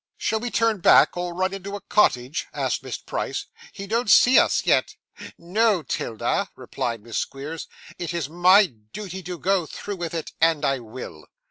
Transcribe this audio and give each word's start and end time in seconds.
'Shall 0.17 0.39
we 0.39 0.49
turn 0.49 0.79
back, 0.79 1.15
or 1.15 1.31
run 1.31 1.53
into 1.53 1.75
a 1.75 1.81
cottage?' 1.81 2.47
asked 2.55 2.81
Miss 2.81 2.97
Price. 2.97 3.45
'He 3.71 3.85
don't 3.85 4.09
see 4.09 4.39
us 4.39 4.65
yet.' 4.65 4.95
'No, 5.37 5.83
'Tilda,' 5.83 6.49
replied 6.55 7.03
Miss 7.03 7.19
Squeers, 7.19 7.67
'it 7.99 8.11
is 8.11 8.27
my 8.27 8.65
duty 8.93 9.21
to 9.21 9.37
go 9.37 9.67
through 9.67 9.97
with 9.97 10.15
it, 10.15 10.31
and 10.41 10.65
I 10.65 10.79
will! 10.79 11.27